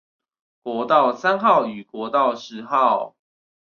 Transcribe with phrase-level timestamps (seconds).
[0.63, 3.15] 國道三號與國道十號